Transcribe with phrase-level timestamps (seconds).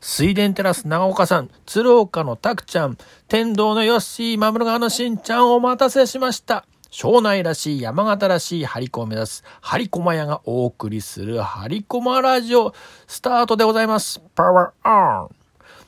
[0.00, 2.98] 水田テラス長岡さん、鶴岡のたくちゃん、
[3.28, 6.64] 天童のヨッシー、マムル川のしんちゃんお待たせしました。
[6.90, 12.72] 庄内らしい山形らしいハリコを目指すハリコマ屋がお送りするハリコマラジオ
[13.06, 14.20] スタートでございます。
[14.34, 15.28] パワーオン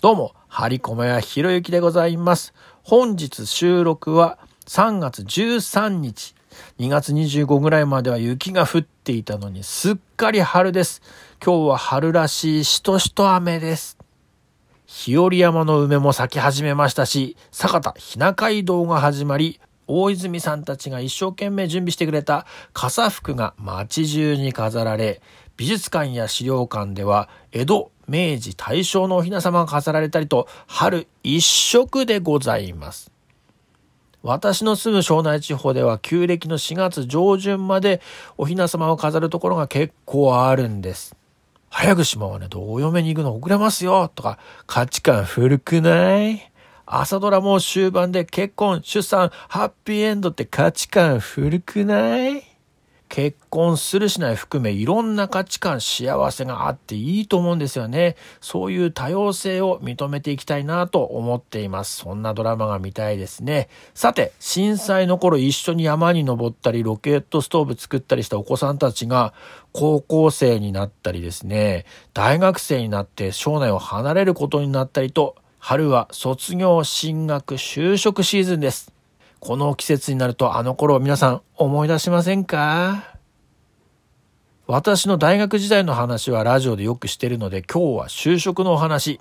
[0.00, 2.54] どうも、ハリコマ屋ひろゆきでございます。
[2.84, 6.34] 本日収録は3月13日。
[6.78, 11.02] 2月25ぐらいまでは雪が降っていたのにすっかり春です。
[11.44, 13.98] 今日は春らしいしとしと雨です。
[14.86, 25.20] 日和山の梅も咲き始めましたし、酒田ひな街道が始まり、大泉さんたちが一生懸命準備してくれた傘服が街中に飾られ、
[25.56, 33.13] 美術館や資料館では江戸、明治、大正のお雛様が飾られたりと、春一色でございます。
[34.26, 38.00] 私の住む庄内地方では旧暦の4月上旬まで
[38.38, 41.14] お雛様を飾るところが結構あるんです。
[41.68, 46.40] 早く島はね、どう嫁に行くの遅れますよとか、価値観古くない？
[46.86, 52.53] 朝ドラも終盤で結婚、出産、ハッピーエンドって価値観古くない？
[53.14, 58.16] 結婚するしない含めいろんな価値観、幸せがあっていいと思うんですよね。
[58.40, 61.94] そういう多様性を認めていきたいなと思っています。
[61.98, 63.68] そんなドラマが見たいですね。
[63.94, 69.32] さて、震災の頃一緒に山に登ったり、ロケットストーブ作ったりしたお子さんたちが
[69.70, 78.92] 高校生になったりですね、大学生になって省内を離れることになったりと、春は卒業、進学、就職シーズンです。
[79.44, 83.18] この季節になるとあの頃を皆さん思い出しませんか？
[84.66, 89.20] 私の大学時代の話はラジオでよくしてるので今日は就職のお話。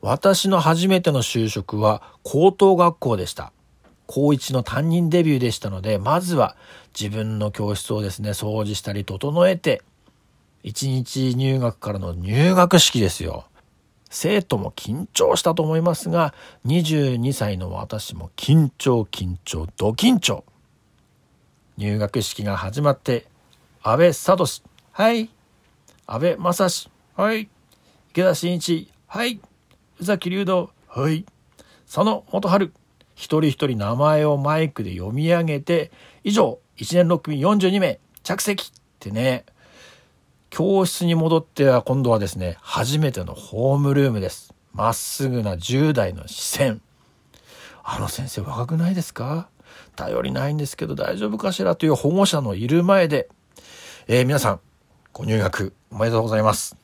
[0.00, 3.52] 私の初めての就職は高等学校でした。
[4.06, 6.56] 高一の担任デビューでしたので、まずは
[6.98, 9.82] 自分の教室をですね、掃除したり整えて、
[10.62, 13.44] 一日入学からの入学式ですよ。
[14.10, 16.34] 生徒も緊張したと思いますが、
[16.66, 20.44] 22歳の私も緊張緊張ド緊張。
[21.78, 23.26] 入学式が始まって、
[23.82, 24.44] 安倍聡
[24.92, 25.30] はい。
[26.06, 27.48] 安倍正史はい。
[28.10, 29.40] 池田真一はい。
[30.00, 31.24] 宇崎竜道はい。
[31.86, 32.72] 佐野元春
[33.14, 35.92] 一人一人名前をマイクで読み上げて、
[36.24, 39.44] 以上、1年6組42名、着席ってね、
[40.50, 44.52] 教室に戻っては今度はですね、初めてのホームルームです。
[44.74, 46.80] まっすぐな10代の視線。
[47.84, 49.48] あの先生若くないですか？
[49.94, 51.76] 頼りないんですけど大丈夫かしら？
[51.76, 53.28] という保護者のいる前で、
[54.08, 54.60] えー皆さん、
[55.12, 56.76] ご入学おめでとうございます。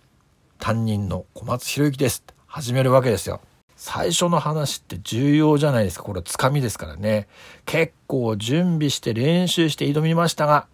[0.59, 2.22] 担任の小松博之です。
[2.47, 3.41] 始めるわけですよ。
[3.75, 6.04] 最初の話って重要じゃないですか。
[6.04, 7.27] これつかみですからね。
[7.66, 10.66] 結構準備して練習して挑みましたが、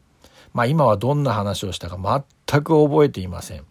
[0.52, 3.64] まあ今はどんな話をしたか全く覚えていません。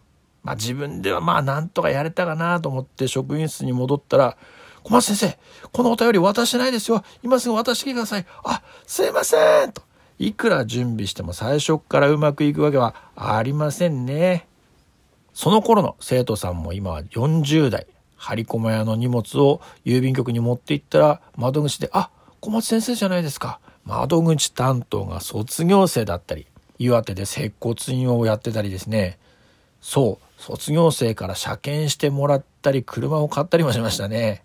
[0.44, 4.38] まあ自分ではまあなんとかやれたかなと思って職員室に戻ったら、
[4.84, 5.38] 小松先生、
[5.72, 7.03] このお便り渡してないですよ。
[7.22, 8.25] 今すぐ渡してください。
[8.44, 9.84] あ、すいませんと。
[10.18, 14.48] いくら準備しても最初からうまくいくわけはありませんね。
[15.34, 17.88] その頃の生徒さんも今は40代。
[18.18, 23.59] 張り込ま屋の荷物を郵便局に持って行ったら窓口で、あ、小松先生じゃないですか。
[23.84, 26.46] 窓口担当が卒業生だったり、
[26.81, 29.19] 岩手で接骨院をやってたりですね。
[29.81, 34.44] そう、卒業生から車検してもらったり、車を買ったりもしましたね。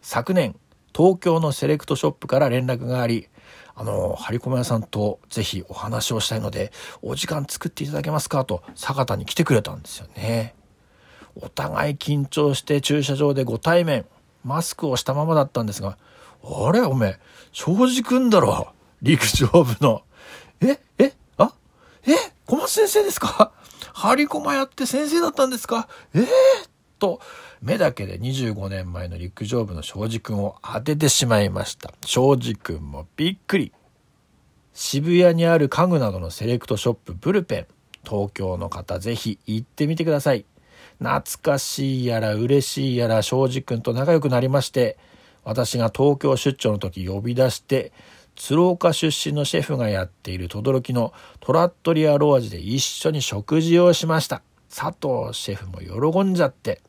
[0.00, 0.54] 昨年、
[0.94, 3.28] 東京のセレクトショップから連絡があり、
[3.74, 6.72] あの、張り込ま屋さんとぜひお話をしたいので、
[7.02, 10.54] お時間作っていただけますかと、坂田に来てくれたんですよね。
[11.34, 14.06] お互い緊張して駐車場でご対面、
[14.44, 15.98] マスクをしたままだったんですが、
[16.44, 17.18] あれおめえ、
[17.50, 20.02] 庄司くんだろ陸上部の。
[20.60, 21.21] ええ
[22.06, 22.12] え
[22.46, 23.52] 小松先生ですか？
[23.94, 25.88] 張り駒やって先生だったんですか？
[26.14, 26.26] ええ
[26.98, 27.20] と、
[27.60, 31.92] 目だけで25年前の陸上部の庄司くんを当ててしまいました。
[32.06, 33.72] 庄司くんもびっくり。
[34.74, 37.66] 渋谷にある家具などのセレクトショップブルペン。
[38.04, 40.44] 東京の方ぜひ行ってみてください。
[40.98, 44.96] 懐かしいやら嬉しいやら庄司くんと仲良くなりまして、
[45.44, 47.92] 私が東京出張の時呼び出して、
[48.44, 54.42] 鶴岡出身のシェフがやっている轟のトラットリアロー味で一緒に食事をしました。
[54.68, 55.78] 佐藤シェフも
[56.10, 56.82] 喜んじゃって。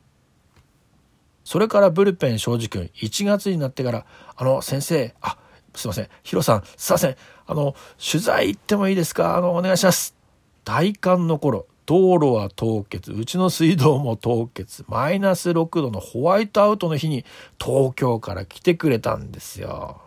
[1.44, 4.04] それからブルペン庄司くん、1月になってから、
[4.34, 5.38] あの、先生、あ、
[5.76, 7.16] すいません、ヒロさん、すいません、
[7.46, 9.36] あの、取材行ってもいいですか？
[9.36, 10.16] あの、お願いします。
[10.64, 17.24] 大寒の頃、道路は凍結、うちの水道も凍結、マイナス6度のホワイトアウトの日に
[17.64, 20.00] 東京から来てくれたんですよ。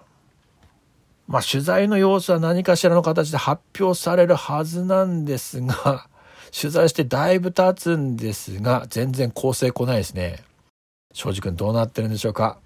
[1.27, 6.07] まあ取材の様子は何かしらの形で発表されるはずなんですが、
[6.57, 10.43] 取材してだいぶ経つんですが、全然構成来ないですね。
[11.13, 12.57] 庄司君どうなってるんでしょうか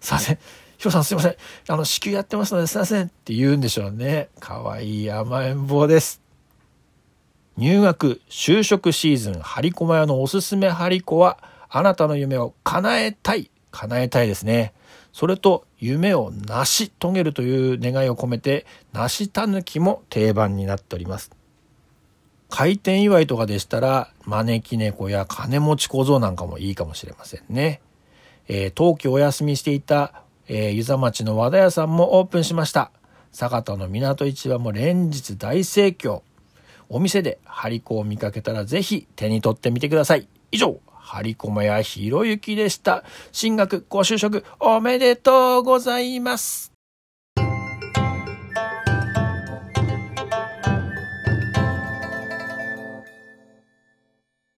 [0.00, 0.38] すいません。
[0.78, 1.36] ヒロさんすいません。
[1.68, 4.28] あの、子宮やってますのですいませんって言うんでしょうね。
[4.40, 6.20] かわいい甘えん坊です。
[7.56, 11.38] 入学、就職シーズン、張り駒屋のおすすめ張り子は、
[11.68, 13.50] あなたの夢を叶えたい。
[13.70, 14.74] 叶えたいですね。
[15.14, 21.30] それと、夢を成し遂げるという願いを込めて、梨たぬきも定番になっております。
[22.50, 27.80] 開店祝いとかでしたら、招き猫や金持ち小僧なんかもいいかもしれませんね。
[28.48, 32.90] えー、冬季お休みしていた、えー、湯沢町の和田屋さんもオープンしました。
[33.30, 36.22] 酒田の港市場も連日大盛況。
[36.88, 40.26] お店で張り子を見かけたらぜひ手に取ってみてください。
[40.50, 43.04] 以上、張り込やひろゆきでした。
[43.30, 46.73] 進学ご就職おめでとうございます。